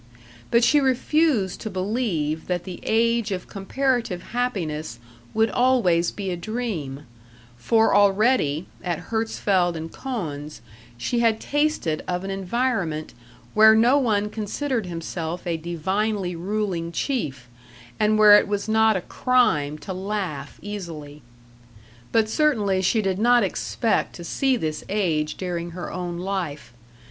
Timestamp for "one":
13.99-14.31